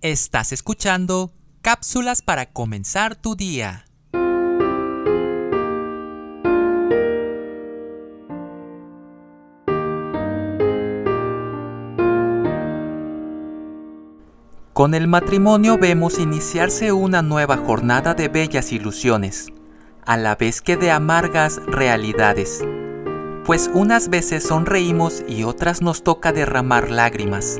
[0.00, 3.84] Estás escuchando cápsulas para comenzar tu día.
[14.72, 19.48] Con el matrimonio vemos iniciarse una nueva jornada de bellas ilusiones,
[20.06, 22.62] a la vez que de amargas realidades,
[23.44, 27.58] pues unas veces sonreímos y otras nos toca derramar lágrimas.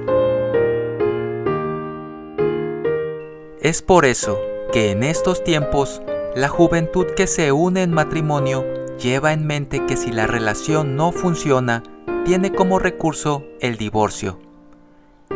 [3.61, 4.39] Es por eso
[4.73, 6.03] que en estos tiempos
[6.35, 8.65] la juventud que se une en matrimonio
[8.99, 11.83] lleva en mente que si la relación no funciona,
[12.25, 14.39] tiene como recurso el divorcio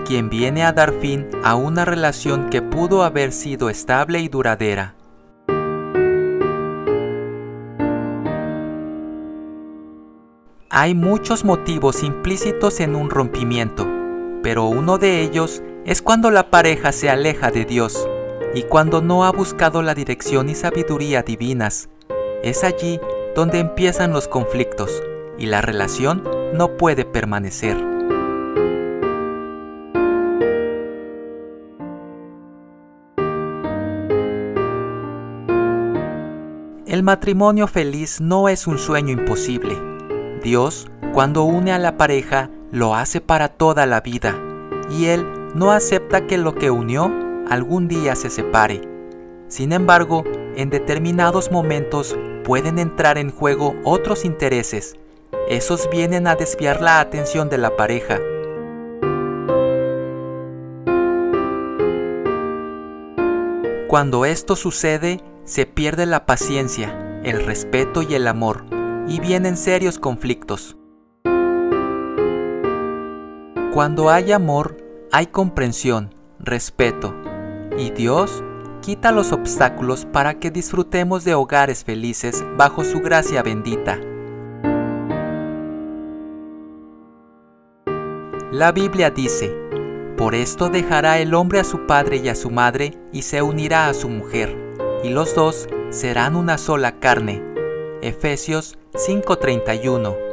[0.04, 4.94] quien viene a dar fin a una relación que pudo haber sido estable y duradera.
[10.70, 13.86] Hay muchos motivos implícitos en un rompimiento,
[14.42, 18.08] pero uno de ellos es cuando la pareja se aleja de Dios
[18.54, 21.88] y cuando no ha buscado la dirección y sabiduría divinas.
[22.42, 23.00] Es allí
[23.34, 25.02] donde empiezan los conflictos
[25.38, 26.22] y la relación
[26.52, 27.76] no puede permanecer.
[36.86, 39.78] El matrimonio feliz no es un sueño imposible.
[40.44, 44.38] Dios, cuando une a la pareja, lo hace para toda la vida,
[44.90, 47.12] y Él no acepta que lo que unió
[47.48, 48.80] algún día se separe.
[49.48, 50.24] Sin embargo,
[50.56, 54.96] en determinados momentos pueden entrar en juego otros intereses.
[55.48, 58.18] Esos vienen a desviar la atención de la pareja.
[63.88, 68.64] Cuando esto sucede, se pierde la paciencia, el respeto y el amor,
[69.06, 70.78] y vienen serios conflictos.
[73.74, 74.76] Cuando hay amor,
[75.12, 77.14] hay comprensión, respeto,
[77.76, 78.42] y Dios
[78.80, 84.00] quita los obstáculos para que disfrutemos de hogares felices bajo su gracia bendita.
[88.50, 89.54] La Biblia dice,
[90.16, 93.88] por esto dejará el hombre a su padre y a su madre y se unirá
[93.88, 94.56] a su mujer
[95.04, 97.42] y los dos serán una sola carne.
[98.00, 100.31] Efesios 5:31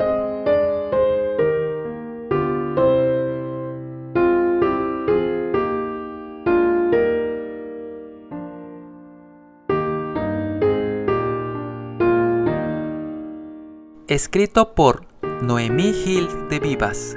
[14.09, 15.05] Escrito por
[15.43, 17.15] Noemí Gil de Vivas.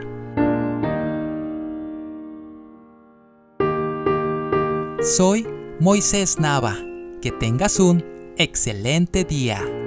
[5.02, 5.48] Soy
[5.80, 6.76] Moisés Nava.
[7.22, 8.04] Que tengas un
[8.36, 9.81] excelente día.